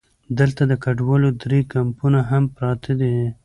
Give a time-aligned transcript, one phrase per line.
[0.39, 3.15] دلته د کډوالو درې کمپونه هم پراته دي.